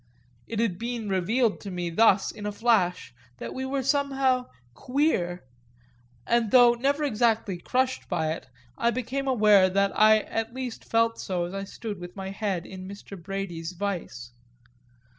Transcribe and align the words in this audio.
It 0.47 0.59
had 0.59 0.79
been 0.79 1.09
revealed 1.09 1.59
to 1.61 1.69
me 1.69 1.91
thus 1.91 2.31
in 2.31 2.47
a 2.47 2.51
flash 2.51 3.13
that 3.37 3.53
we 3.53 3.67
were 3.67 3.83
somehow 3.83 4.47
queer, 4.73 5.43
and 6.25 6.49
though 6.49 6.73
never 6.73 7.03
exactly 7.03 7.59
crushed 7.59 8.09
by 8.09 8.31
it 8.31 8.47
I 8.79 8.89
became 8.89 9.27
aware 9.27 9.69
that 9.69 9.91
I 9.95 10.21
at 10.21 10.55
least 10.55 10.85
felt 10.89 11.19
so 11.19 11.45
as 11.45 11.53
I 11.53 11.65
stood 11.65 11.99
with 11.99 12.15
my 12.15 12.31
head 12.31 12.65
in 12.65 12.87
Mr. 12.87 13.15
Brady's 13.15 13.73
vise. 13.73 14.31